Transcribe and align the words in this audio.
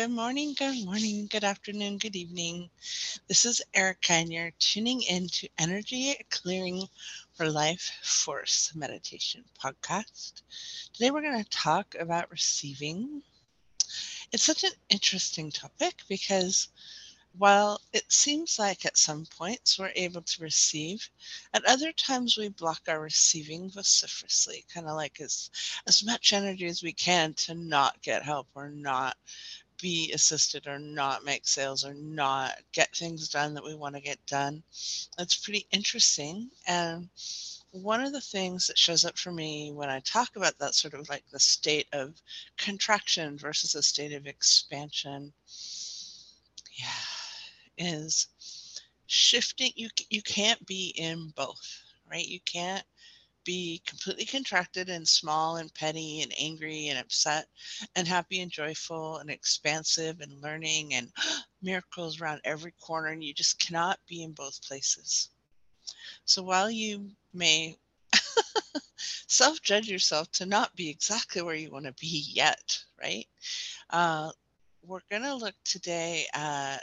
Good 0.00 0.12
morning, 0.12 0.54
good 0.54 0.82
morning, 0.86 1.26
good 1.26 1.44
afternoon, 1.44 1.98
good 1.98 2.16
evening. 2.16 2.70
This 3.28 3.44
is 3.44 3.60
Erica, 3.74 4.14
and 4.14 4.32
you're 4.32 4.50
tuning 4.58 5.02
in 5.02 5.28
to 5.28 5.48
Energy 5.58 6.16
Clearing 6.30 6.88
for 7.34 7.50
Life 7.50 7.92
Force 8.02 8.74
Meditation 8.74 9.44
Podcast. 9.62 10.40
Today, 10.94 11.10
we're 11.10 11.20
going 11.20 11.44
to 11.44 11.50
talk 11.50 11.96
about 12.00 12.30
receiving. 12.30 13.20
It's 14.32 14.42
such 14.42 14.64
an 14.64 14.70
interesting 14.88 15.50
topic 15.50 15.96
because 16.08 16.68
while 17.36 17.82
it 17.92 18.10
seems 18.10 18.58
like 18.58 18.86
at 18.86 18.96
some 18.96 19.26
points 19.26 19.78
we're 19.78 19.92
able 19.94 20.22
to 20.22 20.42
receive, 20.42 21.10
at 21.52 21.64
other 21.66 21.92
times 21.92 22.38
we 22.38 22.48
block 22.48 22.80
our 22.88 23.00
receiving 23.00 23.70
vociferously, 23.70 24.64
kind 24.72 24.88
of 24.88 24.96
like 24.96 25.20
as, 25.20 25.50
as 25.86 26.02
much 26.02 26.32
energy 26.32 26.64
as 26.64 26.82
we 26.82 26.92
can 26.94 27.34
to 27.34 27.54
not 27.54 28.00
get 28.00 28.22
help 28.22 28.48
or 28.54 28.70
not 28.70 29.18
be 29.80 30.12
assisted 30.12 30.66
or 30.66 30.78
not 30.78 31.24
make 31.24 31.46
sales 31.46 31.84
or 31.84 31.94
not 31.94 32.52
get 32.72 32.94
things 32.94 33.28
done 33.28 33.54
that 33.54 33.64
we 33.64 33.74
want 33.74 33.94
to 33.94 34.00
get 34.00 34.24
done. 34.26 34.62
It's 35.18 35.36
pretty 35.36 35.66
interesting. 35.70 36.50
And 36.66 37.08
one 37.72 38.02
of 38.02 38.12
the 38.12 38.20
things 38.20 38.66
that 38.66 38.78
shows 38.78 39.04
up 39.04 39.16
for 39.16 39.32
me 39.32 39.72
when 39.72 39.88
I 39.88 40.00
talk 40.00 40.36
about 40.36 40.58
that 40.58 40.74
sort 40.74 40.94
of 40.94 41.08
like 41.08 41.24
the 41.30 41.38
state 41.38 41.86
of 41.92 42.20
contraction 42.56 43.38
versus 43.38 43.74
a 43.74 43.82
state 43.82 44.12
of 44.12 44.26
expansion, 44.26 45.32
yeah, 46.72 46.86
is 47.78 48.28
shifting 49.06 49.72
you 49.74 49.88
you 50.08 50.22
can't 50.22 50.64
be 50.66 50.94
in 50.96 51.32
both 51.34 51.82
right 52.08 52.28
you 52.28 52.38
can't 52.44 52.84
be 53.44 53.82
completely 53.86 54.24
contracted 54.24 54.88
and 54.88 55.06
small 55.06 55.56
and 55.56 55.72
petty 55.74 56.22
and 56.22 56.32
angry 56.38 56.88
and 56.88 56.98
upset 56.98 57.46
and 57.96 58.06
happy 58.06 58.40
and 58.40 58.50
joyful 58.50 59.18
and 59.18 59.30
expansive 59.30 60.20
and 60.20 60.42
learning 60.42 60.94
and 60.94 61.08
miracles 61.62 62.20
around 62.20 62.40
every 62.44 62.72
corner 62.80 63.08
and 63.08 63.24
you 63.24 63.34
just 63.34 63.58
cannot 63.58 63.98
be 64.06 64.22
in 64.22 64.32
both 64.32 64.62
places. 64.62 65.30
So 66.24 66.42
while 66.42 66.70
you 66.70 67.10
may 67.32 67.76
self 68.96 69.60
judge 69.62 69.88
yourself 69.88 70.30
to 70.32 70.46
not 70.46 70.74
be 70.76 70.88
exactly 70.88 71.42
where 71.42 71.54
you 71.54 71.70
want 71.70 71.86
to 71.86 71.92
be 71.94 72.24
yet 72.32 72.78
right 73.00 73.26
uh, 73.90 74.30
we're 74.82 75.00
going 75.10 75.22
to 75.22 75.34
look 75.34 75.54
today 75.64 76.26
at 76.34 76.78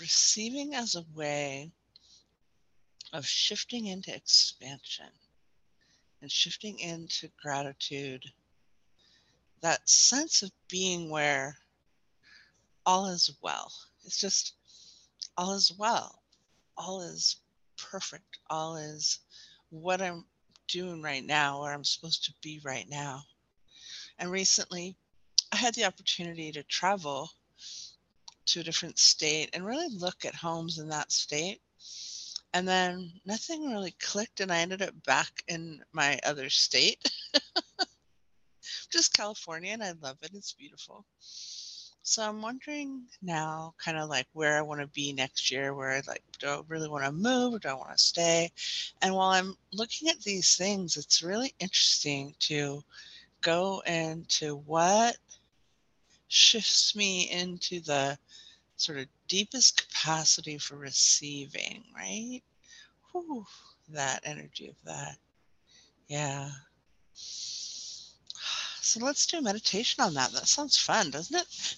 receiving 0.00 0.74
as 0.74 0.94
a 0.94 1.04
way 1.14 1.70
of 3.12 3.26
shifting 3.26 3.86
into 3.86 4.14
expansion 4.14 5.06
and 6.22 6.30
shifting 6.30 6.78
into 6.78 7.28
gratitude. 7.42 8.24
That 9.60 9.88
sense 9.88 10.42
of 10.42 10.50
being 10.68 11.10
where 11.10 11.56
all 12.86 13.06
is 13.06 13.36
well. 13.42 13.72
It's 14.04 14.18
just 14.18 14.54
all 15.36 15.54
is 15.54 15.72
well. 15.78 16.22
All 16.76 17.02
is 17.02 17.36
perfect. 17.76 18.38
All 18.48 18.76
is 18.76 19.20
what 19.70 20.00
I'm 20.00 20.24
doing 20.68 21.02
right 21.02 21.24
now, 21.24 21.60
where 21.60 21.72
I'm 21.72 21.84
supposed 21.84 22.24
to 22.24 22.32
be 22.42 22.60
right 22.64 22.88
now. 22.88 23.22
And 24.18 24.30
recently, 24.30 24.96
I 25.52 25.56
had 25.56 25.74
the 25.74 25.84
opportunity 25.84 26.52
to 26.52 26.62
travel 26.64 27.30
to 28.46 28.60
a 28.60 28.64
different 28.64 28.98
state 28.98 29.50
and 29.52 29.66
really 29.66 29.88
look 29.90 30.24
at 30.24 30.34
homes 30.34 30.78
in 30.78 30.88
that 30.88 31.12
state. 31.12 31.60
And 32.54 32.68
then 32.68 33.12
nothing 33.24 33.70
really 33.70 33.94
clicked, 34.00 34.40
and 34.40 34.52
I 34.52 34.58
ended 34.58 34.82
up 34.82 34.94
back 35.04 35.42
in 35.48 35.82
my 35.92 36.20
other 36.24 36.50
state, 36.50 37.02
just 38.92 39.14
California, 39.14 39.72
and 39.72 39.82
I 39.82 39.92
love 40.02 40.18
it. 40.22 40.32
It's 40.34 40.52
beautiful. 40.52 41.04
So 42.04 42.22
I'm 42.22 42.42
wondering 42.42 43.04
now, 43.22 43.74
kind 43.82 43.96
of 43.96 44.08
like 44.08 44.26
where 44.32 44.58
I 44.58 44.62
want 44.62 44.80
to 44.80 44.88
be 44.88 45.12
next 45.12 45.50
year, 45.50 45.72
where 45.72 45.92
I 45.92 46.02
like, 46.06 46.22
do 46.40 46.48
I 46.48 46.60
really 46.66 46.88
want 46.88 47.04
to 47.04 47.12
move 47.12 47.54
or 47.54 47.58
do 47.60 47.68
I 47.68 47.74
want 47.74 47.92
to 47.92 47.98
stay? 47.98 48.50
And 49.00 49.14
while 49.14 49.30
I'm 49.30 49.56
looking 49.72 50.08
at 50.08 50.20
these 50.20 50.56
things, 50.56 50.96
it's 50.96 51.22
really 51.22 51.54
interesting 51.60 52.34
to 52.40 52.82
go 53.40 53.82
into 53.86 54.56
what 54.66 55.16
shifts 56.26 56.96
me 56.96 57.30
into 57.30 57.80
the 57.80 58.18
sort 58.82 58.98
of 58.98 59.06
deepest 59.28 59.88
capacity 59.88 60.58
for 60.58 60.76
receiving, 60.76 61.84
right? 61.94 62.42
Whew, 63.12 63.46
that 63.90 64.22
energy 64.24 64.68
of 64.68 64.76
that. 64.84 65.16
Yeah. 66.08 66.50
So 68.84 68.98
let's 68.98 69.26
do 69.26 69.40
meditation 69.40 70.02
on 70.02 70.12
that. 70.14 70.32
That 70.32 70.48
sounds 70.48 70.76
fun, 70.76 71.10
doesn't 71.10 71.36
it? 71.36 71.76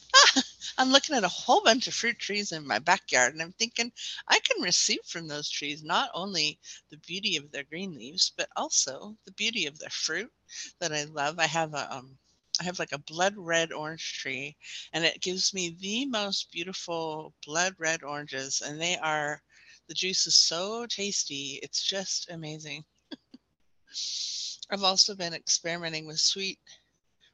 I'm 0.78 0.91
looking 0.91 1.14
at 1.14 1.22
a 1.22 1.28
whole 1.28 1.62
bunch 1.62 1.87
of 1.87 1.94
fruit 1.94 2.19
trees 2.19 2.50
in 2.50 2.66
my 2.66 2.78
backyard 2.78 3.34
and 3.34 3.43
I'm 3.43 3.53
thinking 3.53 3.93
I 4.26 4.41
can 4.41 4.62
receive 4.62 4.98
from 5.06 5.28
those 5.28 5.48
trees 5.48 5.84
not 5.84 6.10
only 6.14 6.59
the 6.91 6.97
beauty 6.97 7.37
of 7.37 7.53
their 7.53 7.62
green 7.62 7.94
leaves, 7.94 8.32
but 8.37 8.48
also 8.56 9.16
the 9.26 9.32
beauty 9.32 9.66
of 9.66 9.78
their 9.78 9.91
fruit 9.91 10.32
that 10.81 10.93
I 10.93 11.04
love. 11.04 11.38
I 11.38 11.47
have 11.47 11.75
a 11.75 11.94
um, 11.94 12.19
I 12.60 12.65
have 12.65 12.78
like 12.78 12.92
a 12.92 12.98
blood 12.98 13.34
red 13.37 13.72
orange 13.72 14.20
tree, 14.20 14.56
and 14.92 15.04
it 15.04 15.20
gives 15.20 15.53
me 15.53 15.76
the 15.78 16.06
most 16.06 16.50
beautiful 16.53 17.34
blood 17.44 17.75
red 17.78 18.03
oranges, 18.03 18.62
and 18.65 18.81
they 18.81 18.97
are 18.98 19.42
the 19.88 19.94
juice 19.94 20.26
is 20.26 20.37
so 20.37 20.87
tasty. 20.87 21.59
It's 21.62 21.82
just 21.82 22.31
amazing. 22.31 22.84
I've 24.70 24.84
also 24.84 25.14
been 25.14 25.34
experimenting 25.34 26.06
with 26.06 26.20
sweet 26.20 26.59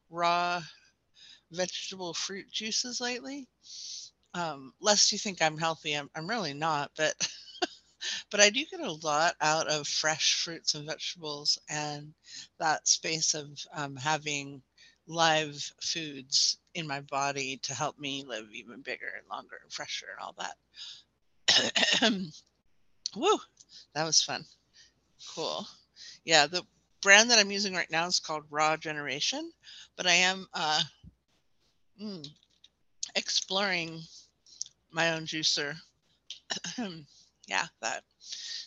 raw 0.08 0.62
vegetable 1.50 2.14
fruit 2.14 2.50
juices 2.50 3.00
lately. 3.00 3.48
Um, 4.34 4.72
lest 4.80 5.12
you 5.12 5.18
think 5.18 5.42
I'm 5.42 5.58
healthy, 5.58 5.94
I'm, 5.94 6.08
I'm 6.14 6.28
really 6.28 6.54
not, 6.54 6.92
but 6.96 7.14
but 8.30 8.40
I 8.40 8.50
do 8.50 8.64
get 8.66 8.80
a 8.80 8.92
lot 8.92 9.34
out 9.40 9.68
of 9.68 9.88
fresh 9.88 10.34
fruits 10.34 10.74
and 10.74 10.86
vegetables 10.86 11.58
and 11.68 12.14
that 12.58 12.86
space 12.86 13.34
of 13.34 13.48
um, 13.74 13.96
having 13.96 14.62
live 15.10 15.72
foods 15.82 16.58
in 16.74 16.86
my 16.86 17.00
body 17.00 17.58
to 17.64 17.74
help 17.74 17.98
me 17.98 18.24
live 18.26 18.46
even 18.52 18.80
bigger 18.80 19.10
and 19.18 19.26
longer 19.28 19.56
and 19.62 19.72
fresher 19.72 20.06
and 20.16 20.24
all 20.24 20.34
that. 20.38 20.56
Woo, 23.16 23.38
that 23.94 24.04
was 24.04 24.22
fun. 24.22 24.44
Cool. 25.34 25.66
Yeah, 26.24 26.46
the 26.46 26.62
brand 27.02 27.30
that 27.30 27.40
I'm 27.40 27.50
using 27.50 27.74
right 27.74 27.90
now 27.90 28.06
is 28.06 28.20
called 28.20 28.44
Raw 28.50 28.76
Generation, 28.76 29.50
but 29.96 30.06
I 30.06 30.12
am 30.12 30.46
uh, 30.54 30.82
mm, 32.00 32.26
exploring 33.16 34.00
my 34.92 35.12
own 35.14 35.26
juicer. 35.26 35.74
yeah, 37.48 37.66
that. 37.82 38.04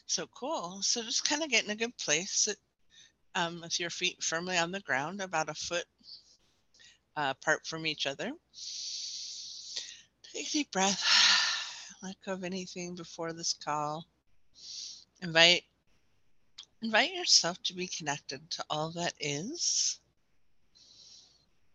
So 0.08 0.28
cool. 0.28 0.80
So 0.82 1.02
just 1.04 1.28
kind 1.28 1.42
of 1.42 1.50
get 1.50 1.64
in 1.64 1.72
a 1.72 1.76
good 1.76 1.98
place. 1.98 2.50
Um, 3.36 3.62
with 3.62 3.80
your 3.80 3.90
feet 3.90 4.22
firmly 4.22 4.60
on 4.60 4.72
the 4.72 4.80
ground, 4.82 5.20
about 5.20 5.50
a 5.50 5.56
foot 5.56 5.86
apart 7.16 7.66
from 7.66 7.86
each 7.86 8.06
other. 8.06 8.32
Take 10.34 10.48
a 10.48 10.52
deep 10.52 10.72
breath. 10.72 11.04
Let 12.04 12.16
go 12.26 12.34
of 12.34 12.44
anything 12.44 12.96
before 12.96 13.34
this 13.34 13.54
call. 13.54 14.06
Invite 15.22 15.64
invite 16.82 17.14
yourself 17.14 17.62
to 17.64 17.74
be 17.74 17.88
connected 17.88 18.50
to 18.52 18.66
all 18.70 18.92
that 18.92 19.14
is. 19.20 20.00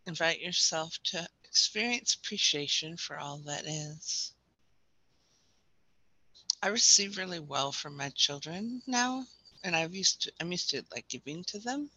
Invite 0.07 0.41
yourself 0.41 0.99
to 1.05 1.27
experience 1.45 2.15
appreciation 2.15 2.97
for 2.97 3.19
all 3.19 3.39
that 3.39 3.65
is. 3.67 4.33
I 6.63 6.69
receive 6.69 7.17
really 7.17 7.39
well 7.39 7.73
from 7.73 7.97
my 7.97 8.11
children 8.11 8.83
now, 8.87 9.25
and 9.65 9.77
I've 9.77 9.95
used 9.95 10.23
to, 10.23 10.33
I'm 10.41 10.51
used 10.51 10.71
to 10.71 10.83
like 10.93 11.09
giving 11.09 11.45
to 11.45 11.59
them 11.59 11.89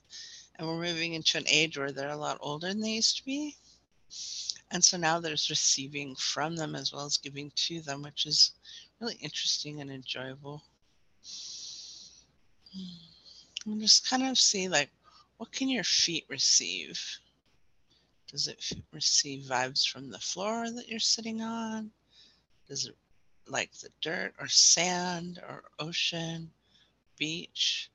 and 0.56 0.68
we're 0.68 0.82
moving 0.82 1.14
into 1.14 1.38
an 1.38 1.48
age 1.48 1.78
where 1.78 1.92
they're 1.92 2.10
a 2.10 2.18
lot 2.18 2.38
older 2.42 2.68
than 2.68 2.82
they 2.82 2.92
used 2.92 3.18
to 3.18 3.26
be. 3.26 3.56
And 4.72 4.84
so 4.84 4.98
now 4.98 5.20
there's 5.20 5.50
receiving 5.50 6.16
from 6.16 6.56
them 6.56 6.76
as 6.76 6.94
well 6.94 7.06
as 7.06 7.18
giving 7.18 7.52
to 7.56 7.82
them, 7.82 8.04
which 8.04 8.26
is 8.26 8.54
really 9.00 9.16
interesting 9.16 9.82
and 9.82 9.92
enjoyable. 9.92 10.64
And 13.66 13.82
just 13.82 14.10
kind 14.10 14.24
of 14.28 14.38
see 14.38 14.70
like, 14.70 14.90
what 15.38 15.52
can 15.52 15.70
your 15.70 15.84
feet 15.84 16.26
receive? 16.30 17.02
Does 18.30 18.48
it 18.48 18.64
receive 18.94 19.44
vibes 19.44 19.86
from 19.88 20.10
the 20.10 20.20
floor 20.20 20.70
that 20.70 20.88
you're 20.88 21.00
sitting 21.00 21.42
on? 21.42 21.92
Does 22.68 22.86
it 22.86 22.96
like 23.48 23.74
the 23.74 23.90
dirt 24.02 24.34
or 24.40 24.48
sand 24.48 25.42
or 25.48 25.64
ocean, 25.80 26.50
beach? 27.18 27.92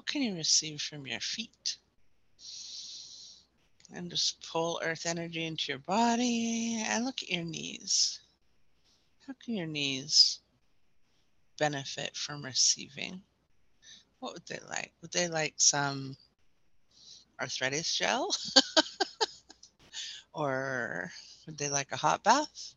What 0.00 0.06
can 0.06 0.22
you 0.22 0.34
receive 0.34 0.80
from 0.80 1.06
your 1.06 1.20
feet? 1.20 1.76
And 3.92 4.10
just 4.10 4.48
pull 4.50 4.80
earth 4.82 5.04
energy 5.04 5.44
into 5.44 5.72
your 5.72 5.78
body 5.80 6.82
and 6.86 7.04
look 7.04 7.22
at 7.22 7.28
your 7.28 7.44
knees. 7.44 8.18
How 9.26 9.34
can 9.44 9.56
your 9.56 9.66
knees 9.66 10.40
benefit 11.58 12.16
from 12.16 12.42
receiving? 12.42 13.20
What 14.20 14.32
would 14.32 14.46
they 14.46 14.58
like? 14.70 14.94
Would 15.02 15.12
they 15.12 15.28
like 15.28 15.56
some 15.58 16.16
arthritis 17.38 17.94
gel? 17.94 18.34
Or 20.32 21.12
would 21.44 21.58
they 21.58 21.68
like 21.68 21.92
a 21.92 21.98
hot 21.98 22.24
bath 22.24 22.74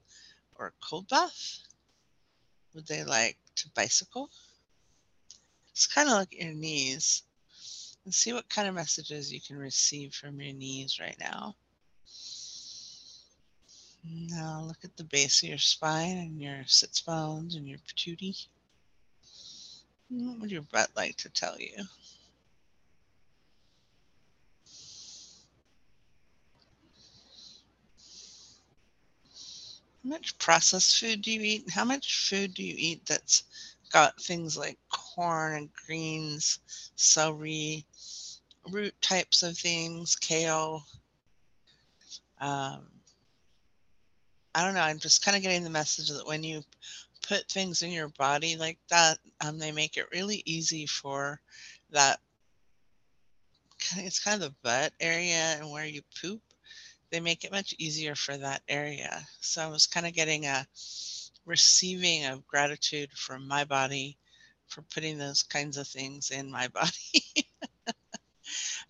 or 0.57 0.67
a 0.67 0.85
cold 0.85 1.07
bath? 1.07 1.59
Would 2.73 2.87
they 2.87 3.05
like 3.05 3.37
to 3.55 3.69
bicycle? 3.69 4.29
Just 5.73 5.93
kind 5.93 6.09
of 6.09 6.19
look 6.19 6.33
at 6.33 6.39
your 6.39 6.53
knees 6.53 7.23
and 8.05 8.13
see 8.13 8.33
what 8.33 8.49
kind 8.49 8.67
of 8.67 8.75
messages 8.75 9.33
you 9.33 9.41
can 9.41 9.57
receive 9.57 10.13
from 10.13 10.39
your 10.39 10.53
knees 10.53 10.99
right 10.99 11.17
now. 11.19 11.55
Now 14.05 14.61
look 14.67 14.83
at 14.83 14.95
the 14.97 15.05
base 15.05 15.41
of 15.41 15.49
your 15.49 15.57
spine 15.57 16.17
and 16.17 16.41
your 16.41 16.63
sits 16.67 17.01
bones 17.01 17.55
and 17.55 17.67
your 17.67 17.79
patootie. 17.79 18.47
What 20.09 20.39
would 20.41 20.51
your 20.51 20.61
butt 20.63 20.91
like 20.95 21.15
to 21.17 21.29
tell 21.29 21.57
you? 21.57 21.85
How 30.03 30.09
much 30.09 30.37
processed 30.37 30.99
food 30.99 31.21
do 31.21 31.31
you 31.31 31.41
eat? 31.41 31.69
How 31.69 31.85
much 31.85 32.27
food 32.27 32.53
do 32.53 32.63
you 32.63 32.75
eat 32.77 33.05
that's 33.05 33.43
got 33.93 34.19
things 34.19 34.57
like 34.57 34.77
corn 34.89 35.53
and 35.53 35.69
greens, 35.73 36.59
celery, 36.95 37.85
root 38.69 38.93
types 39.01 39.43
of 39.43 39.57
things, 39.57 40.15
kale? 40.15 40.83
Um, 42.41 42.87
I 44.55 44.65
don't 44.65 44.73
know. 44.73 44.81
I'm 44.81 44.99
just 44.99 45.23
kind 45.23 45.37
of 45.37 45.43
getting 45.43 45.63
the 45.63 45.69
message 45.69 46.09
that 46.09 46.27
when 46.27 46.43
you 46.43 46.63
put 47.27 47.47
things 47.47 47.81
in 47.81 47.91
your 47.91 48.09
body 48.09 48.57
like 48.57 48.79
that, 48.89 49.17
um, 49.45 49.57
they 49.57 49.71
make 49.71 49.97
it 49.97 50.11
really 50.11 50.43
easy 50.45 50.85
for 50.85 51.39
that. 51.91 52.19
It's 53.97 54.23
kind 54.23 54.41
of 54.41 54.49
the 54.49 54.55
butt 54.63 54.93
area 54.99 55.57
and 55.59 55.69
where 55.69 55.85
you 55.85 56.01
poop 56.21 56.41
they 57.13 57.19
make 57.19 57.43
it 57.43 57.51
much 57.51 57.75
easier 57.77 58.15
for 58.15 58.35
that 58.35 58.63
area. 58.67 59.23
So 59.39 59.61
I 59.61 59.67
was 59.67 59.85
kind 59.85 60.07
of 60.07 60.13
getting 60.13 60.47
a 60.47 60.65
receiving 61.45 62.25
of 62.25 62.47
gratitude 62.47 63.11
from 63.11 63.47
my 63.47 63.63
body 63.63 64.17
for 64.67 64.81
putting 64.93 65.17
those 65.17 65.43
kinds 65.43 65.77
of 65.77 65.87
things 65.87 66.31
in 66.31 66.51
my 66.51 66.67
body. 66.73 67.47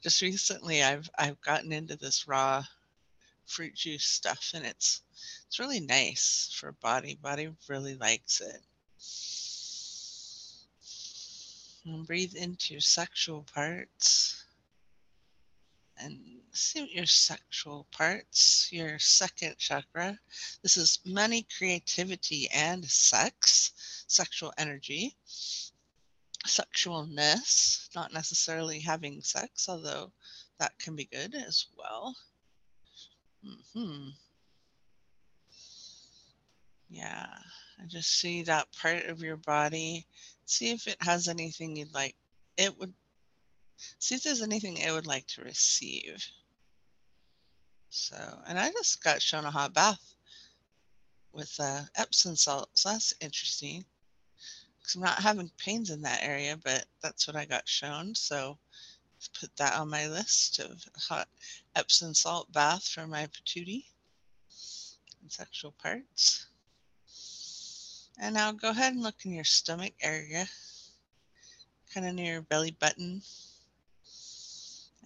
Just 0.02 0.22
recently 0.22 0.84
I've 0.84 1.10
I've 1.18 1.40
gotten 1.42 1.72
into 1.72 1.96
this 1.96 2.28
raw 2.28 2.64
fruit 3.46 3.76
juice 3.76 4.06
stuff 4.06 4.52
and 4.54 4.66
it's 4.66 5.02
it's 5.48 5.60
really 5.60 5.80
nice 5.80 6.56
for 6.60 6.72
body. 6.74 7.18
Body 7.22 7.50
really 7.68 7.96
likes 7.96 8.42
it. 8.42 8.62
And 11.86 12.08
breathe 12.08 12.36
into 12.36 12.74
your 12.74 12.82
sexual 12.82 13.46
parts 13.54 14.43
and 15.98 16.20
see 16.52 16.90
your 16.94 17.06
sexual 17.06 17.88
parts, 17.92 18.70
your 18.72 19.00
second 19.00 19.58
chakra. 19.58 20.18
This 20.62 20.78
is 20.78 21.00
money, 21.06 21.46
creativity, 21.58 22.50
and 22.54 22.86
sex, 22.86 24.06
sexual 24.08 24.54
energy, 24.58 25.16
sexualness, 26.46 27.90
not 27.96 28.14
necessarily 28.14 28.80
having 28.80 29.22
sex, 29.22 29.70
although 29.70 30.12
that 30.60 30.78
can 30.80 30.96
be 30.96 31.06
good 31.06 31.36
as 31.36 31.68
well. 31.78 32.16
Hmm. 33.74 34.10
Yeah, 36.90 37.28
I 37.82 37.86
just 37.88 38.20
see 38.20 38.44
that 38.44 38.68
part 38.80 39.06
of 39.06 39.22
your 39.22 39.38
body. 39.38 40.06
See 40.46 40.72
if 40.72 40.88
it 40.88 40.98
has 41.02 41.28
anything 41.28 41.76
you'd 41.76 41.94
like. 41.94 42.16
It 42.58 42.78
would 42.78 42.94
see 44.00 44.16
if 44.16 44.24
there's 44.24 44.42
anything 44.42 44.78
it 44.78 44.92
would 44.92 45.08
like 45.08 45.28
to 45.28 45.44
receive. 45.44 46.26
So, 47.90 48.18
and 48.48 48.58
I 48.58 48.72
just 48.72 49.04
got 49.04 49.22
shown 49.22 49.46
a 49.46 49.52
hot 49.52 49.74
bath 49.74 50.16
with 51.32 51.56
uh, 51.60 51.82
Epsom 51.96 52.36
salt. 52.36 52.70
So 52.74 52.90
that's 52.90 53.14
interesting. 53.22 53.86
Because 54.80 54.96
I'm 54.96 55.02
not 55.02 55.22
having 55.22 55.52
pains 55.58 55.92
in 55.92 56.02
that 56.02 56.24
area, 56.24 56.58
but 56.64 56.86
that's 57.02 57.28
what 57.28 57.36
I 57.36 57.46
got 57.46 57.68
shown. 57.68 58.16
So 58.16 58.58
let's 59.16 59.28
put 59.40 59.56
that 59.58 59.76
on 59.76 59.90
my 59.90 60.08
list 60.08 60.60
of 60.60 60.84
hot 60.98 61.28
Epsom 61.76 62.14
salt 62.14 62.52
bath 62.52 62.88
for 62.88 63.08
my 63.08 63.28
patootie 63.28 63.86
and 65.22 65.32
sexual 65.32 65.74
parts. 65.82 66.48
And 68.20 68.36
now 68.36 68.52
go 68.52 68.70
ahead 68.70 68.94
and 68.94 69.02
look 69.02 69.26
in 69.26 69.34
your 69.34 69.44
stomach 69.44 69.94
area, 70.02 70.48
kind 71.94 72.08
of 72.08 72.14
near 72.16 72.34
your 72.34 72.42
belly 72.42 72.72
button 72.72 73.22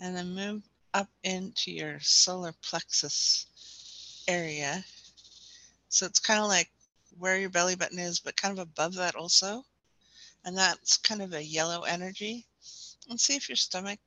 and 0.01 0.15
then 0.15 0.35
move 0.35 0.63
up 0.93 1.09
into 1.23 1.71
your 1.71 1.99
solar 2.01 2.53
plexus 2.61 3.45
area. 4.27 4.83
So 5.89 6.05
it's 6.05 6.19
kind 6.19 6.39
of 6.39 6.47
like 6.47 6.69
where 7.17 7.37
your 7.37 7.49
belly 7.49 7.75
button 7.75 7.99
is, 7.99 8.19
but 8.19 8.35
kind 8.35 8.57
of 8.57 8.59
above 8.59 8.95
that 8.95 9.15
also. 9.15 9.63
And 10.45 10.57
that's 10.57 10.97
kind 10.97 11.21
of 11.21 11.33
a 11.33 11.43
yellow 11.43 11.83
energy. 11.83 12.45
And 13.09 13.19
see 13.19 13.35
if 13.35 13.49
your 13.49 13.55
stomach 13.55 13.99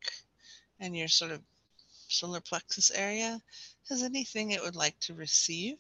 and 0.79 0.97
your 0.97 1.09
sort 1.09 1.33
of 1.33 1.41
solar 2.09 2.41
plexus 2.41 2.91
area 2.91 3.41
has 3.89 4.03
anything 4.03 4.51
it 4.51 4.63
would 4.63 4.77
like 4.77 4.99
to 5.01 5.15
receive. 5.15 5.79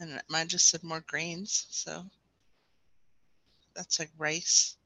And 0.00 0.20
mine 0.28 0.48
just 0.48 0.70
said 0.70 0.82
more 0.82 1.04
grains. 1.06 1.66
So 1.70 2.04
that's 3.74 3.98
like 3.98 4.10
rice 4.18 4.76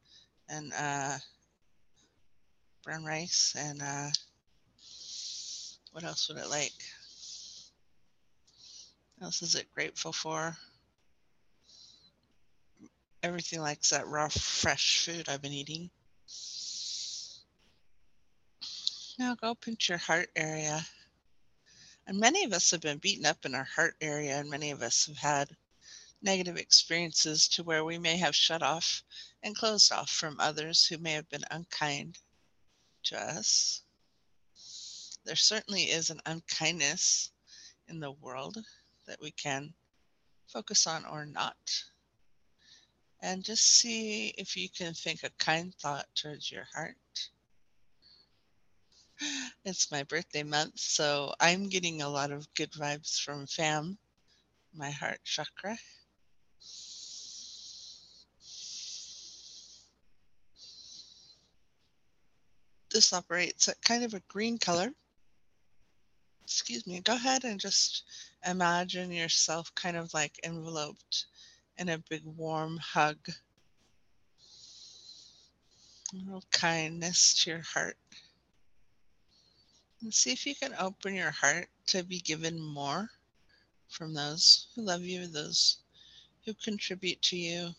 and 0.48 0.72
uh, 0.76 1.18
brown 2.88 3.04
rice 3.04 3.54
and 3.54 3.82
uh, 3.82 4.08
what 5.92 6.04
else 6.04 6.26
would 6.26 6.38
it 6.38 6.48
like? 6.48 6.72
What 9.18 9.26
else 9.26 9.42
is 9.42 9.56
it 9.56 9.70
grateful 9.74 10.10
for? 10.10 10.56
Everything 13.22 13.60
likes 13.60 13.90
that 13.90 14.06
raw, 14.06 14.28
fresh 14.28 15.04
food 15.04 15.28
I've 15.28 15.42
been 15.42 15.52
eating. 15.52 15.90
Now 19.18 19.34
go 19.34 19.54
pinch 19.54 19.90
your 19.90 19.98
heart 19.98 20.30
area. 20.34 20.80
And 22.06 22.18
many 22.18 22.44
of 22.44 22.54
us 22.54 22.70
have 22.70 22.80
been 22.80 22.96
beaten 22.96 23.26
up 23.26 23.44
in 23.44 23.54
our 23.54 23.68
heart 23.76 23.96
area, 24.00 24.38
and 24.38 24.48
many 24.48 24.70
of 24.70 24.80
us 24.80 25.04
have 25.08 25.18
had 25.18 25.56
negative 26.22 26.56
experiences 26.56 27.48
to 27.48 27.64
where 27.64 27.84
we 27.84 27.98
may 27.98 28.16
have 28.16 28.34
shut 28.34 28.62
off 28.62 29.02
and 29.42 29.54
closed 29.54 29.92
off 29.92 30.08
from 30.08 30.40
others 30.40 30.86
who 30.86 30.96
may 30.96 31.12
have 31.12 31.28
been 31.28 31.44
unkind 31.50 32.18
us. 33.16 33.82
There 35.24 35.36
certainly 35.36 35.84
is 35.84 36.10
an 36.10 36.20
unkindness 36.26 37.30
in 37.88 38.00
the 38.00 38.12
world 38.12 38.58
that 39.06 39.20
we 39.20 39.30
can 39.30 39.74
focus 40.46 40.86
on 40.86 41.04
or 41.04 41.26
not. 41.26 41.56
And 43.20 43.44
just 43.44 43.64
see 43.64 44.28
if 44.38 44.56
you 44.56 44.68
can 44.68 44.94
think 44.94 45.22
a 45.22 45.30
kind 45.38 45.74
thought 45.74 46.06
towards 46.14 46.50
your 46.50 46.66
heart. 46.74 46.96
It's 49.64 49.90
my 49.90 50.04
birthday 50.04 50.44
month, 50.44 50.78
so 50.78 51.34
I'm 51.40 51.68
getting 51.68 52.00
a 52.00 52.08
lot 52.08 52.30
of 52.30 52.52
good 52.54 52.70
vibes 52.72 53.20
from 53.20 53.46
FAM, 53.46 53.98
my 54.72 54.90
heart 54.90 55.20
chakra. 55.24 55.76
This 62.98 63.12
operates 63.12 63.68
at 63.68 63.80
kind 63.82 64.02
of 64.02 64.12
a 64.12 64.22
green 64.26 64.58
color. 64.58 64.90
Excuse 66.42 66.84
me, 66.84 67.00
go 67.00 67.14
ahead 67.14 67.44
and 67.44 67.60
just 67.60 68.02
imagine 68.44 69.12
yourself 69.12 69.72
kind 69.76 69.96
of 69.96 70.12
like 70.14 70.40
enveloped 70.42 71.26
in 71.76 71.90
a 71.90 72.02
big 72.10 72.22
warm 72.24 72.76
hug. 72.78 73.16
A 76.12 76.16
little 76.16 76.42
kindness 76.50 77.40
to 77.44 77.50
your 77.50 77.62
heart. 77.62 77.96
And 80.02 80.12
see 80.12 80.32
if 80.32 80.44
you 80.44 80.56
can 80.56 80.74
open 80.80 81.14
your 81.14 81.30
heart 81.30 81.68
to 81.90 82.02
be 82.02 82.18
given 82.18 82.60
more 82.60 83.08
from 83.88 84.12
those 84.12 84.66
who 84.74 84.82
love 84.82 85.02
you, 85.02 85.28
those 85.28 85.78
who 86.44 86.52
contribute 86.64 87.22
to 87.22 87.36
you, 87.36 87.70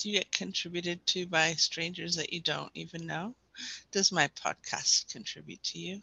Do 0.00 0.08
you 0.08 0.18
get 0.18 0.32
contributed 0.32 1.06
to 1.08 1.26
by 1.26 1.52
strangers 1.56 2.16
that 2.16 2.32
you 2.32 2.40
don't 2.40 2.72
even 2.72 3.06
know? 3.06 3.34
Does 3.90 4.10
my 4.10 4.28
podcast 4.28 5.12
contribute 5.12 5.62
to 5.64 5.78
you? 5.78 6.02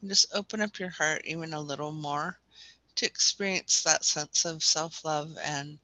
And 0.00 0.08
just 0.08 0.32
open 0.32 0.60
up 0.60 0.78
your 0.78 0.90
heart 0.90 1.22
even 1.24 1.54
a 1.54 1.60
little 1.60 1.90
more 1.90 2.38
to 2.94 3.04
experience 3.04 3.82
that 3.82 4.04
sense 4.04 4.44
of 4.44 4.62
self 4.62 5.04
love 5.04 5.36
and 5.42 5.80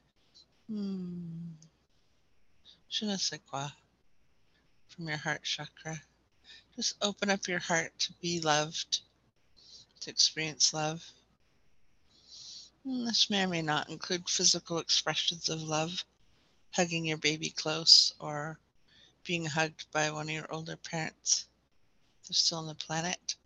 hmm, 0.69 1.55
je 2.89 3.07
ne 3.07 3.17
sais 3.17 3.41
quoi 3.51 3.69
from 4.87 5.09
your 5.09 5.17
heart 5.17 5.43
chakra. 5.43 6.01
Just 6.77 6.95
open 7.03 7.29
up 7.29 7.49
your 7.49 7.59
heart 7.59 7.99
to 7.99 8.13
be 8.23 8.39
loved, 8.39 9.01
to 9.99 10.11
experience 10.11 10.73
love. 10.73 11.05
And 12.85 13.05
this 13.05 13.29
may 13.31 13.43
or 13.43 13.49
may 13.49 13.63
not 13.63 13.89
include 13.89 14.29
physical 14.29 14.79
expressions 14.79 15.49
of 15.49 15.61
love 15.61 16.05
hugging 16.75 17.05
your 17.05 17.19
baby 17.19 17.51
close 17.51 18.13
or 18.19 18.59
being 19.25 19.45
hugged 19.45 19.87
by 19.93 20.11
one 20.11 20.29
of 20.29 20.35
your 20.35 20.53
older 20.53 20.77
parents. 20.77 21.47
They're 22.27 22.35
still 22.35 22.59
on 22.59 22.67
the 22.67 22.75
planet. 22.75 23.37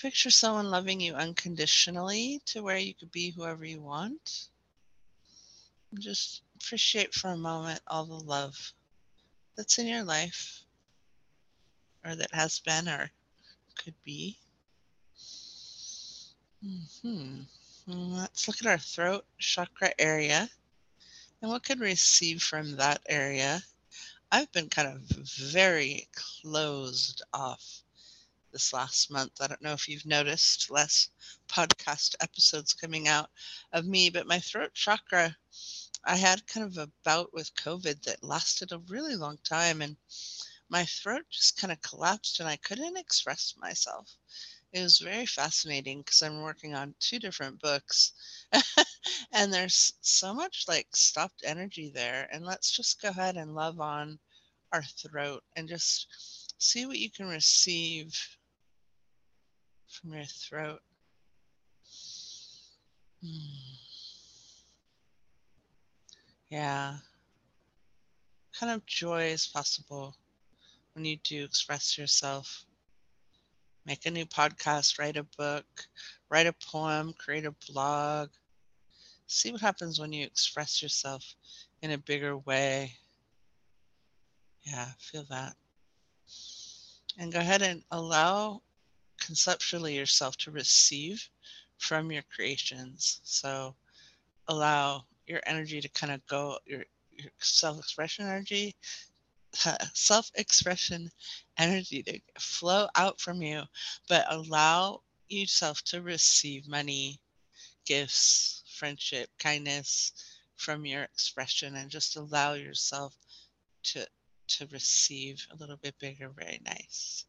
Picture 0.00 0.30
someone 0.30 0.70
loving 0.70 1.00
you 1.00 1.14
unconditionally 1.14 2.40
to 2.46 2.62
where 2.62 2.78
you 2.78 2.94
could 2.94 3.10
be 3.10 3.30
whoever 3.30 3.64
you 3.64 3.82
want. 3.82 4.48
Just 5.98 6.42
appreciate 6.56 7.12
for 7.12 7.28
a 7.30 7.36
moment 7.36 7.80
all 7.86 8.06
the 8.06 8.14
love 8.14 8.72
that's 9.56 9.78
in 9.78 9.86
your 9.86 10.04
life 10.04 10.64
or 12.04 12.14
that 12.14 12.32
has 12.32 12.60
been 12.60 12.88
or 12.88 13.10
could 13.76 13.94
be. 14.04 14.38
Hmm. 17.02 17.40
Let's 17.92 18.46
look 18.46 18.58
at 18.60 18.68
our 18.68 18.78
throat 18.78 19.24
chakra 19.38 19.92
area 19.98 20.48
and 21.42 21.50
what 21.50 21.64
could 21.64 21.80
receive 21.80 22.40
from 22.40 22.76
that 22.76 23.02
area. 23.08 23.60
I've 24.30 24.52
been 24.52 24.68
kind 24.68 24.86
of 24.86 25.00
very 25.00 26.06
closed 26.14 27.22
off 27.34 27.82
this 28.52 28.72
last 28.72 29.10
month. 29.10 29.32
I 29.40 29.48
don't 29.48 29.62
know 29.62 29.72
if 29.72 29.88
you've 29.88 30.06
noticed 30.06 30.70
less 30.70 31.10
podcast 31.48 32.14
episodes 32.20 32.74
coming 32.74 33.08
out 33.08 33.28
of 33.72 33.86
me, 33.86 34.08
but 34.08 34.28
my 34.28 34.38
throat 34.38 34.72
chakra, 34.72 35.36
I 36.04 36.14
had 36.14 36.46
kind 36.46 36.66
of 36.66 36.78
a 36.78 36.92
bout 37.02 37.34
with 37.34 37.56
COVID 37.56 38.04
that 38.04 38.22
lasted 38.22 38.70
a 38.70 38.78
really 38.86 39.16
long 39.16 39.38
time 39.42 39.82
and 39.82 39.96
my 40.68 40.84
throat 40.84 41.24
just 41.28 41.56
kind 41.56 41.72
of 41.72 41.82
collapsed 41.82 42.38
and 42.38 42.48
I 42.48 42.54
couldn't 42.54 42.96
express 42.96 43.56
myself. 43.58 44.16
It 44.72 44.82
was 44.82 44.98
very 44.98 45.26
fascinating 45.26 46.02
because 46.02 46.22
I'm 46.22 46.40
working 46.40 46.74
on 46.74 46.96
two 46.98 47.20
different 47.20 47.60
books 47.60 48.12
and 49.32 49.52
there's 49.54 49.92
so 50.00 50.34
much 50.34 50.64
like 50.66 50.96
stopped 50.96 51.42
energy 51.44 51.88
there. 51.88 52.28
And 52.32 52.44
let's 52.44 52.70
just 52.72 53.00
go 53.00 53.10
ahead 53.10 53.36
and 53.36 53.54
love 53.54 53.78
on 53.80 54.18
our 54.72 54.82
throat 54.82 55.44
and 55.56 55.68
just 55.68 56.54
see 56.58 56.86
what 56.86 56.98
you 56.98 57.10
can 57.10 57.28
receive 57.28 58.38
from 59.88 60.14
your 60.14 60.24
throat. 60.24 60.80
Yeah. 66.50 66.92
What 66.92 68.58
kind 68.58 68.72
of 68.72 68.86
joy 68.86 69.28
is 69.30 69.46
possible 69.48 70.14
when 70.94 71.04
you 71.04 71.18
do 71.18 71.44
express 71.44 71.98
yourself? 71.98 72.66
Make 73.86 74.06
a 74.06 74.10
new 74.10 74.26
podcast, 74.26 74.98
write 74.98 75.16
a 75.16 75.24
book, 75.38 75.66
write 76.28 76.46
a 76.46 76.52
poem, 76.52 77.14
create 77.16 77.46
a 77.46 77.54
blog. 77.70 78.30
See 79.26 79.52
what 79.52 79.60
happens 79.60 79.98
when 79.98 80.12
you 80.12 80.24
express 80.24 80.82
yourself 80.82 81.34
in 81.82 81.92
a 81.92 81.98
bigger 81.98 82.36
way. 82.36 82.92
Yeah, 84.62 84.86
feel 84.98 85.24
that. 85.30 85.54
And 87.18 87.32
go 87.32 87.38
ahead 87.40 87.62
and 87.62 87.82
allow 87.90 88.62
conceptually 89.20 89.96
yourself 89.96 90.36
to 90.38 90.50
receive 90.50 91.28
from 91.78 92.10
your 92.12 92.22
creations. 92.34 93.20
So 93.24 93.74
allow 94.48 95.04
your 95.26 95.40
energy 95.46 95.80
to 95.80 95.88
kind 95.90 96.12
of 96.12 96.26
go, 96.26 96.58
your, 96.66 96.84
your 97.10 97.30
self 97.38 97.78
expression 97.78 98.26
energy, 98.26 98.74
self 99.52 100.30
expression 100.34 101.10
energy 101.58 102.02
to 102.02 102.20
flow 102.38 102.88
out 102.96 103.20
from 103.20 103.42
you, 103.42 103.62
but 104.08 104.26
allow 104.30 105.02
yourself 105.28 105.82
to 105.82 106.02
receive 106.02 106.68
money, 106.68 107.20
gifts, 107.86 108.64
friendship, 108.76 109.28
kindness 109.38 110.12
from 110.56 110.84
your 110.84 111.02
expression 111.02 111.76
and 111.76 111.90
just 111.90 112.16
allow 112.16 112.52
yourself 112.52 113.16
to 113.82 114.06
to 114.46 114.66
receive 114.72 115.46
a 115.52 115.56
little 115.56 115.76
bit 115.76 115.94
bigger 116.00 116.28
very 116.36 116.60
nice 116.66 117.24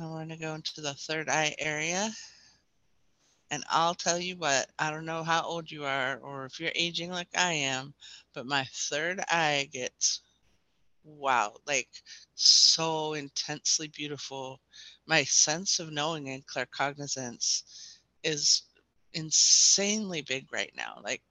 I 0.00 0.06
want 0.06 0.30
to 0.30 0.36
go 0.36 0.54
into 0.54 0.80
the 0.80 0.94
third 0.94 1.28
eye 1.28 1.54
area. 1.58 2.10
And 3.50 3.62
I'll 3.70 3.94
tell 3.94 4.18
you 4.18 4.36
what, 4.36 4.68
I 4.76 4.90
don't 4.90 5.04
know 5.04 5.22
how 5.22 5.42
old 5.42 5.70
you 5.70 5.84
are 5.84 6.18
or 6.18 6.46
if 6.46 6.58
you're 6.58 6.72
aging 6.74 7.10
like 7.10 7.28
I 7.36 7.52
am, 7.52 7.94
but 8.32 8.46
my 8.46 8.64
third 8.72 9.20
eye 9.28 9.68
gets 9.72 10.20
wow, 11.04 11.54
like 11.66 11.88
so 12.34 13.14
intensely 13.14 13.88
beautiful. 13.88 14.60
My 15.06 15.24
sense 15.24 15.78
of 15.78 15.92
knowing 15.92 16.30
and 16.30 16.46
claircognizance 16.46 17.62
is 18.22 18.62
insanely 19.12 20.22
big 20.22 20.52
right 20.52 20.72
now. 20.76 21.00
Like, 21.02 21.22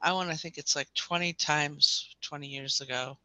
I 0.00 0.12
want 0.12 0.30
to 0.30 0.36
think 0.36 0.58
it's 0.58 0.76
like 0.76 0.92
20 0.94 1.32
times 1.34 2.14
20 2.22 2.46
years 2.46 2.80
ago. 2.80 3.18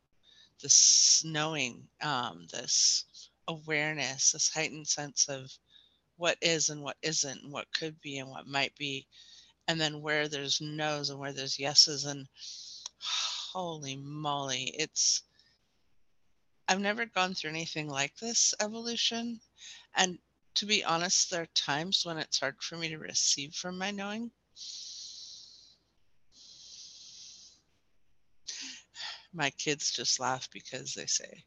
This 0.61 1.23
knowing, 1.25 1.87
um, 2.01 2.47
this 2.51 3.05
awareness, 3.47 4.31
this 4.31 4.49
heightened 4.53 4.87
sense 4.87 5.27
of 5.27 5.51
what 6.17 6.37
is 6.41 6.69
and 6.69 6.81
what 6.81 6.97
isn't, 7.01 7.43
and 7.43 7.51
what 7.51 7.71
could 7.73 7.99
be 8.01 8.19
and 8.19 8.29
what 8.29 8.47
might 8.47 8.75
be, 8.77 9.05
and 9.67 9.79
then 9.79 10.01
where 10.01 10.27
there's 10.27 10.61
no's 10.61 11.09
and 11.09 11.19
where 11.19 11.33
there's 11.33 11.59
yeses. 11.59 12.05
And 12.05 12.27
holy 13.53 13.97
moly, 13.97 14.73
it's, 14.77 15.23
I've 16.67 16.79
never 16.79 17.05
gone 17.05 17.34
through 17.34 17.51
anything 17.51 17.88
like 17.89 18.15
this 18.17 18.53
evolution. 18.60 19.39
And 19.96 20.17
to 20.55 20.65
be 20.65 20.84
honest, 20.84 21.29
there 21.29 21.43
are 21.43 21.48
times 21.55 22.03
when 22.05 22.17
it's 22.17 22.39
hard 22.39 22.62
for 22.62 22.77
me 22.77 22.89
to 22.89 22.98
receive 22.98 23.53
from 23.53 23.77
my 23.77 23.91
knowing. 23.91 24.32
My 29.34 29.50
kids 29.51 29.91
just 29.91 30.20
laugh 30.20 30.50
because 30.51 30.93
they 30.93 31.08
say, 31.08 31.43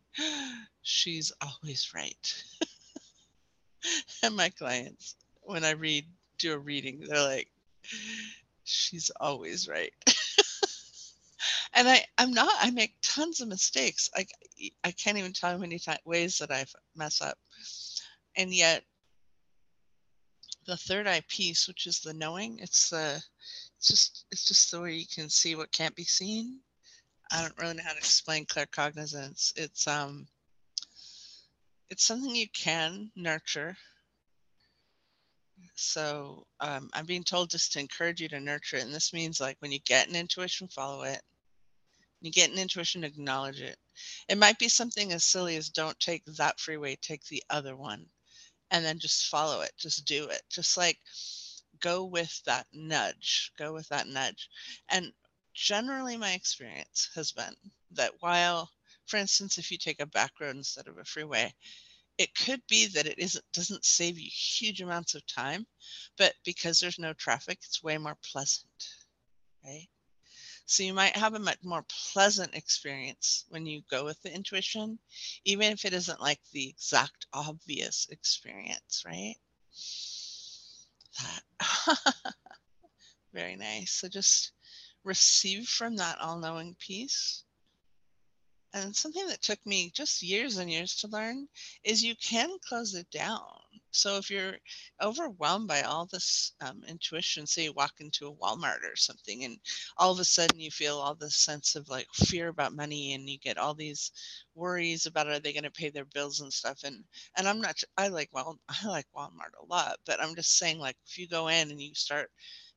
she's 0.82 1.32
always 1.40 1.92
right. 1.94 2.44
and 4.22 4.36
my 4.36 4.50
clients, 4.50 5.16
when 5.42 5.64
I 5.64 5.70
read, 5.70 6.06
do 6.38 6.52
a 6.52 6.58
reading, 6.58 7.00
they're 7.00 7.22
like, 7.22 7.48
she's 8.64 9.10
always 9.20 9.68
right. 9.68 9.92
and 11.76 11.88
I, 11.88 12.04
I'm 12.18 12.32
not, 12.32 12.52
I 12.60 12.70
make 12.70 12.94
tons 13.02 13.40
of 13.40 13.48
mistakes. 13.48 14.10
I, 14.16 14.26
I 14.82 14.90
can't 14.92 15.18
even 15.18 15.32
tell 15.32 15.50
how 15.50 15.58
many 15.58 15.78
ways 16.04 16.38
that 16.38 16.50
I 16.50 16.64
mess 16.96 17.20
up. 17.20 17.38
And 18.36 18.52
yet, 18.52 18.82
the 20.66 20.76
third 20.76 21.06
eye 21.06 21.22
piece, 21.28 21.68
which 21.68 21.86
is 21.86 22.00
the 22.00 22.14
knowing, 22.14 22.58
it's 22.60 22.90
the, 22.90 23.22
it's 23.78 23.86
just, 23.86 24.24
it's 24.32 24.46
just 24.46 24.70
the 24.70 24.80
way 24.80 24.94
you 24.94 25.06
can 25.06 25.28
see 25.28 25.54
what 25.54 25.70
can't 25.70 25.94
be 25.94 26.04
seen. 26.04 26.58
I 27.30 27.42
don't 27.42 27.58
really 27.60 27.74
know 27.74 27.82
how 27.84 27.92
to 27.92 27.98
explain 27.98 28.46
claircognizance. 28.46 29.52
It's 29.56 29.86
um, 29.86 30.26
it's 31.90 32.04
something 32.04 32.34
you 32.34 32.48
can 32.54 33.10
nurture. 33.16 33.76
So 35.74 36.46
um, 36.60 36.88
I'm 36.94 37.06
being 37.06 37.24
told 37.24 37.50
just 37.50 37.72
to 37.72 37.80
encourage 37.80 38.20
you 38.20 38.28
to 38.28 38.40
nurture 38.40 38.76
it. 38.76 38.84
And 38.84 38.94
this 38.94 39.12
means 39.12 39.40
like 39.40 39.56
when 39.60 39.72
you 39.72 39.80
get 39.80 40.08
an 40.08 40.16
intuition, 40.16 40.68
follow 40.68 41.02
it. 41.02 41.20
You 42.26 42.32
get 42.32 42.50
an 42.50 42.58
intuition, 42.58 43.04
acknowledge 43.04 43.60
it. 43.60 43.78
It 44.28 44.36
might 44.36 44.58
be 44.58 44.68
something 44.68 45.12
as 45.12 45.24
silly 45.24 45.56
as 45.56 45.70
don't 45.70 45.98
take 46.00 46.24
that 46.26 46.58
freeway, 46.58 46.96
take 46.96 47.24
the 47.26 47.42
other 47.48 47.76
one. 47.76 48.06
And 48.70 48.84
then 48.84 48.98
just 48.98 49.28
follow 49.28 49.60
it. 49.60 49.70
Just 49.78 50.04
do 50.06 50.26
it. 50.28 50.42
Just 50.50 50.76
like 50.76 50.98
go 51.80 52.04
with 52.04 52.42
that 52.44 52.66
nudge. 52.72 53.52
Go 53.56 53.72
with 53.72 53.88
that 53.90 54.08
nudge. 54.08 54.48
And 54.88 55.12
generally 55.54 56.16
my 56.16 56.32
experience 56.32 57.10
has 57.14 57.30
been 57.30 57.54
that 57.92 58.12
while 58.20 58.70
for 59.06 59.18
instance, 59.18 59.56
if 59.56 59.70
you 59.70 59.78
take 59.78 60.00
a 60.00 60.06
back 60.06 60.32
road 60.40 60.56
instead 60.56 60.88
of 60.88 60.98
a 60.98 61.04
freeway, 61.04 61.54
it 62.18 62.34
could 62.34 62.60
be 62.68 62.86
that 62.88 63.06
it 63.06 63.18
isn't 63.18 63.44
doesn't 63.52 63.84
save 63.84 64.18
you 64.18 64.28
huge 64.28 64.80
amounts 64.80 65.14
of 65.14 65.24
time, 65.26 65.64
but 66.18 66.34
because 66.44 66.80
there's 66.80 66.98
no 66.98 67.12
traffic, 67.12 67.58
it's 67.62 67.84
way 67.84 67.98
more 67.98 68.16
pleasant, 68.32 68.88
right? 69.64 69.88
So 70.66 70.82
you 70.82 70.92
might 70.94 71.16
have 71.16 71.34
a 71.34 71.38
much 71.38 71.58
more 71.62 71.84
pleasant 72.12 72.54
experience 72.54 73.44
when 73.48 73.66
you 73.66 73.82
go 73.90 74.04
with 74.04 74.20
the 74.22 74.34
intuition, 74.34 74.98
even 75.44 75.72
if 75.72 75.84
it 75.84 75.92
isn't 75.94 76.20
like 76.20 76.40
the 76.52 76.68
exact 76.68 77.26
obvious 77.32 78.06
experience, 78.10 79.04
right? 79.06 79.36
Very 83.32 83.56
nice. 83.56 83.92
So 83.92 84.08
just 84.08 84.52
receive 85.04 85.68
from 85.68 85.96
that 85.96 86.20
all-knowing 86.20 86.76
piece 86.78 87.44
and 88.76 88.94
something 88.94 89.26
that 89.28 89.40
took 89.40 89.64
me 89.64 89.90
just 89.90 90.22
years 90.22 90.58
and 90.58 90.70
years 90.70 90.96
to 90.96 91.08
learn 91.08 91.48
is 91.82 92.04
you 92.04 92.14
can 92.16 92.58
close 92.68 92.94
it 92.94 93.10
down. 93.10 93.40
So 93.96 94.16
if 94.18 94.30
you're 94.30 94.56
overwhelmed 95.02 95.68
by 95.68 95.82
all 95.82 96.06
this 96.06 96.52
um, 96.60 96.82
intuition, 96.88 97.46
say 97.46 97.64
you 97.64 97.72
walk 97.72 97.94
into 98.00 98.28
a 98.28 98.34
Walmart 98.34 98.82
or 98.84 98.96
something, 98.96 99.44
and 99.44 99.58
all 99.98 100.12
of 100.12 100.20
a 100.20 100.24
sudden 100.24 100.60
you 100.60 100.70
feel 100.70 100.98
all 100.98 101.14
this 101.14 101.36
sense 101.36 101.74
of 101.76 101.88
like 101.88 102.08
fear 102.14 102.48
about 102.48 102.74
money, 102.74 103.14
and 103.14 103.28
you 103.28 103.38
get 103.38 103.58
all 103.58 103.74
these 103.74 104.12
worries 104.54 105.06
about 105.06 105.28
are 105.28 105.40
they 105.40 105.52
going 105.52 105.64
to 105.64 105.70
pay 105.70 105.90
their 105.90 106.04
bills 106.06 106.40
and 106.40 106.52
stuff. 106.52 106.80
And 106.84 107.04
and 107.36 107.48
I'm 107.48 107.60
not 107.60 107.82
I 107.96 108.08
like 108.08 108.30
well 108.32 108.58
I 108.68 108.88
like 108.88 109.06
Walmart 109.16 109.54
a 109.60 109.66
lot, 109.66 109.98
but 110.06 110.20
I'm 110.22 110.34
just 110.36 110.56
saying 110.58 110.78
like 110.78 110.96
if 111.06 111.18
you 111.18 111.28
go 111.28 111.48
in 111.48 111.70
and 111.70 111.80
you 111.80 111.94
start 111.94 112.30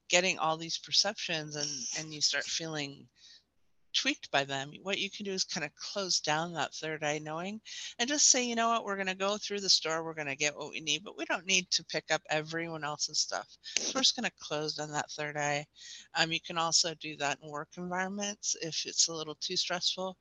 getting 0.10 0.40
all 0.40 0.58
these 0.58 0.78
perceptions 0.80 1.56
and 1.56 1.70
and 2.00 2.14
you 2.14 2.22
start 2.22 2.46
feeling 2.46 3.08
tweaked 3.94 4.32
by 4.32 4.44
them, 4.44 4.72
what 4.84 5.00
you 5.00 5.10
can 5.10 5.26
do 5.26 5.32
is 5.32 5.44
kind 5.44 5.66
of 5.66 5.76
close 5.76 6.20
down 6.20 6.54
that 6.54 6.74
third 6.74 7.04
eye 7.04 7.20
knowing 7.20 7.62
and 7.98 8.10
just 8.10 8.30
say, 8.30 8.46
you 8.46 8.56
know 8.56 8.70
what, 8.70 8.86
we're 8.86 8.96
going 8.96 9.08
to 9.08 9.16
go 9.16 9.38
through 9.38 9.60
the 9.60 9.70
store, 9.70 10.04
we're 10.04 10.14
going 10.14 10.28
to 10.28 10.36
get 10.36 10.56
what 10.58 10.72
we 10.72 10.80
need, 10.80 11.04
but 11.04 11.18
we 11.18 11.26
don't 11.26 11.46
need 11.46 11.70
to 11.72 11.84
pick 11.86 12.06
up 12.12 12.22
everyone 12.30 12.84
else's 12.84 13.20
stuff. 13.20 13.48
So 13.78 13.92
we're 13.96 14.02
just 14.02 14.16
going 14.16 14.30
to 14.30 14.36
close 14.40 14.76
down 14.76 14.92
that 14.92 15.12
third 15.12 15.38
eye. 15.38 15.66
Um, 16.16 16.32
you 16.32 16.40
can 16.40 16.58
also 16.58 16.94
do 16.96 17.16
that 17.18 17.40
in 17.44 17.50
work 17.50 17.70
environments 17.78 18.56
if 18.62 18.86
it's 18.86 19.08
a 19.08 19.14
little 19.14 19.36
too 19.36 19.58
stressful 19.58 20.18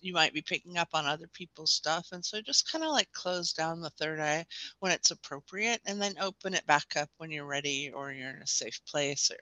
you 0.00 0.12
might 0.12 0.34
be 0.34 0.42
picking 0.42 0.78
up 0.78 0.88
on 0.92 1.06
other 1.06 1.28
people's 1.32 1.72
stuff. 1.72 2.08
And 2.12 2.24
so 2.24 2.40
just 2.40 2.70
kind 2.70 2.84
of 2.84 2.90
like 2.90 3.10
close 3.12 3.52
down 3.52 3.80
the 3.80 3.90
third 3.90 4.20
eye 4.20 4.44
when 4.80 4.92
it's 4.92 5.10
appropriate 5.10 5.80
and 5.86 6.00
then 6.00 6.14
open 6.20 6.54
it 6.54 6.66
back 6.66 6.94
up 6.96 7.08
when 7.18 7.30
you're 7.30 7.46
ready 7.46 7.90
or 7.94 8.12
you're 8.12 8.30
in 8.30 8.42
a 8.42 8.46
safe 8.46 8.80
place 8.86 9.30
or 9.30 9.38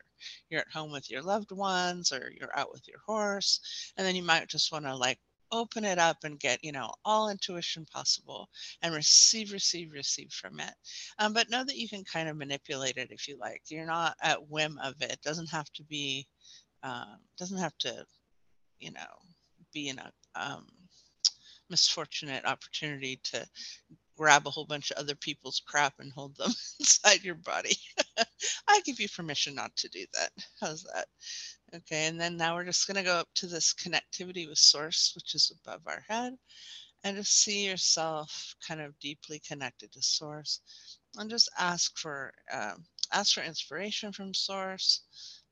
you're 0.50 0.61
at 0.61 0.71
home 0.73 0.92
with 0.92 1.11
your 1.11 1.23
loved 1.23 1.52
ones 1.52 2.12
or 2.12 2.30
you're 2.38 2.56
out 2.56 2.73
with 2.73 2.87
your 2.87 3.00
horse. 3.06 3.92
And 3.97 4.06
then 4.06 4.16
you 4.16 4.23
might 4.23 4.49
just 4.49 4.73
want 4.73 4.85
to 4.85 4.94
like 4.94 5.18
open 5.52 5.85
it 5.85 5.99
up 5.99 6.16
and 6.25 6.40
get 6.40 6.59
you 6.64 6.73
know 6.73 6.90
all 7.04 7.28
intuition 7.28 7.85
possible 7.92 8.49
and 8.80 8.94
receive 8.94 9.52
receive 9.52 9.92
receive 9.92 10.32
from 10.32 10.59
it 10.59 10.73
um, 11.18 11.35
but 11.35 11.50
know 11.50 11.62
that 11.62 11.76
you 11.76 11.88
can 11.88 12.02
kind 12.04 12.26
of 12.28 12.37
manipulate 12.38 12.97
it 12.97 13.09
if 13.11 13.28
you 13.28 13.37
like 13.38 13.61
you're 13.68 13.85
not 13.85 14.16
at 14.23 14.49
whim 14.49 14.78
of 14.82 14.94
it, 15.02 15.12
it 15.12 15.21
doesn't 15.23 15.50
have 15.50 15.71
to 15.75 15.85
be 15.85 16.26
um, 16.82 17.18
doesn't 17.38 17.59
have 17.59 17.76
to 17.78 18.04
you 18.80 18.90
know 18.90 19.00
be 19.73 19.88
in 19.88 19.99
a 19.99 20.11
um, 20.34 20.66
misfortunate 21.72 22.44
opportunity 22.44 23.18
to 23.24 23.46
grab 24.16 24.46
a 24.46 24.50
whole 24.50 24.66
bunch 24.66 24.90
of 24.90 24.98
other 24.98 25.14
people's 25.14 25.62
crap 25.66 25.94
and 25.98 26.12
hold 26.12 26.36
them 26.36 26.52
inside 26.80 27.24
your 27.24 27.34
body. 27.34 27.76
I 28.68 28.80
give 28.84 29.00
you 29.00 29.08
permission 29.08 29.54
not 29.54 29.74
to 29.76 29.88
do 29.88 30.04
that. 30.12 30.30
How's 30.60 30.84
that? 30.84 31.06
Okay, 31.74 32.06
and 32.06 32.20
then 32.20 32.36
now 32.36 32.54
we're 32.54 32.66
just 32.66 32.86
going 32.86 32.98
to 32.98 33.02
go 33.02 33.14
up 33.16 33.28
to 33.36 33.46
this 33.46 33.72
connectivity 33.74 34.46
with 34.46 34.58
source, 34.58 35.12
which 35.14 35.34
is 35.34 35.50
above 35.64 35.80
our 35.86 36.04
head, 36.08 36.34
and 37.02 37.16
just 37.16 37.32
see 37.42 37.66
yourself 37.66 38.54
kind 38.66 38.80
of 38.80 38.98
deeply 39.00 39.40
connected 39.40 39.90
to 39.92 40.02
source, 40.02 40.60
and 41.16 41.30
just 41.30 41.48
ask 41.58 41.98
for 41.98 42.32
um, 42.52 42.84
ask 43.12 43.34
for 43.34 43.42
inspiration 43.42 44.12
from 44.12 44.34
source. 44.34 45.02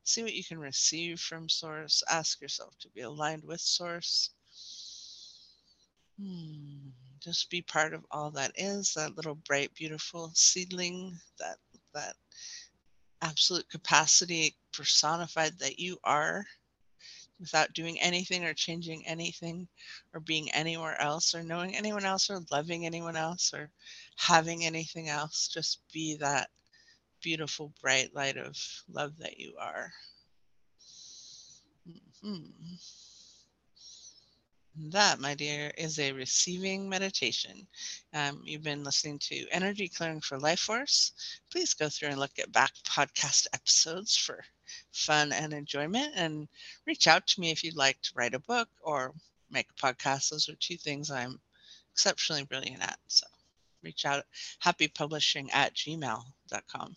See 0.03 0.21
what 0.21 0.35
you 0.35 0.43
can 0.43 0.59
receive 0.59 1.19
from 1.19 1.49
source. 1.49 2.03
Ask 2.09 2.41
yourself 2.41 2.75
to 2.79 2.89
be 2.89 3.01
aligned 3.01 3.43
with 3.43 3.61
source 3.61 4.31
Hmm. 6.21 6.89
Just 7.19 7.49
be 7.49 7.61
part 7.61 7.93
of 7.93 8.05
all 8.11 8.31
that 8.31 8.51
is 8.55 8.93
that 8.93 9.15
little 9.15 9.35
bright, 9.35 9.73
beautiful 9.73 10.31
seedling, 10.35 11.17
that 11.39 11.57
that 11.93 12.15
absolute 13.21 13.67
capacity 13.69 14.55
personified 14.71 15.57
that 15.59 15.79
you 15.79 15.97
are 16.03 16.45
without 17.39 17.73
doing 17.73 17.99
anything 17.99 18.43
or 18.43 18.53
changing 18.53 19.05
anything 19.07 19.67
or 20.13 20.19
being 20.19 20.51
anywhere 20.51 20.99
else 21.01 21.33
or 21.33 21.43
knowing 21.43 21.75
anyone 21.75 22.05
else 22.05 22.29
or 22.29 22.39
loving 22.51 22.85
anyone 22.85 23.15
else 23.15 23.51
or 23.53 23.69
having 24.15 24.65
anything 24.65 25.09
else. 25.09 25.47
Just 25.47 25.81
be 25.91 26.17
that 26.17 26.49
beautiful, 27.21 27.73
bright 27.81 28.13
light 28.13 28.37
of 28.37 28.55
love 28.91 29.13
that 29.19 29.39
you 29.39 29.55
are. 29.59 29.91
Mm-hmm. 31.87 32.75
That, 34.75 35.19
my 35.19 35.35
dear, 35.35 35.71
is 35.77 35.99
a 35.99 36.13
receiving 36.13 36.87
meditation. 36.87 37.67
Um, 38.13 38.41
you've 38.45 38.63
been 38.63 38.83
listening 38.85 39.19
to 39.19 39.47
Energy 39.49 39.89
Clearing 39.89 40.21
for 40.21 40.39
Life 40.39 40.61
Force. 40.61 41.11
Please 41.51 41.73
go 41.73 41.89
through 41.89 42.09
and 42.09 42.19
look 42.19 42.39
at 42.39 42.51
back 42.53 42.71
podcast 42.87 43.47
episodes 43.53 44.15
for 44.15 44.43
fun 44.93 45.33
and 45.33 45.51
enjoyment 45.51 46.13
and 46.15 46.47
reach 46.87 47.07
out 47.07 47.27
to 47.27 47.41
me 47.41 47.51
if 47.51 47.63
you'd 47.63 47.75
like 47.75 48.01
to 48.01 48.11
write 48.15 48.33
a 48.33 48.39
book 48.39 48.69
or 48.81 49.13
make 49.49 49.67
a 49.69 49.85
podcast. 49.85 50.29
Those 50.29 50.47
are 50.47 50.55
two 50.55 50.77
things 50.77 51.11
I'm 51.11 51.39
exceptionally 51.91 52.43
brilliant 52.43 52.81
at. 52.81 52.97
So 53.07 53.27
reach 53.83 54.05
out 54.05 54.23
happypublishing 54.63 55.49
at 55.53 55.73
gmail.com. 55.73 56.95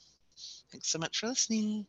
Thanks 0.71 0.89
so 0.89 0.99
much 0.99 1.19
for 1.19 1.27
listening. 1.27 1.87